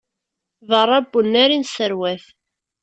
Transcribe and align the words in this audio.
Beṛṛa 0.67 0.99
n 1.03 1.07
unnar 1.19 1.49
i 1.51 1.57
nesserwat. 1.57 2.25